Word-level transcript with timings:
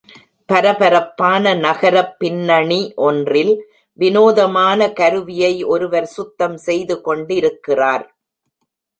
பரபரப்பான 0.49 1.51
நகரப்பின்னணி 1.55 2.79
ஒன்றில் 3.07 3.51
வினோதமான 3.99 4.87
கருவியை 4.91 5.63
ஒருவர் 5.63 6.05
சுத்தம் 6.05 6.57
செய்து 6.57 7.01
கொண்டிருக்கிறார். 7.01 8.05